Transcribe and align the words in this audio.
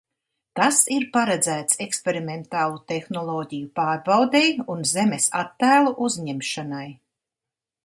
Tas 0.59 0.77
ir 0.93 1.03
paredzēts 1.17 1.77
eksperimentālu 1.85 2.79
tehnoloģiju 2.93 3.69
pārbaudei 3.81 4.49
un 4.77 4.83
Zemes 4.95 5.31
attēlu 5.45 5.97
uzņemšanai. 6.09 6.87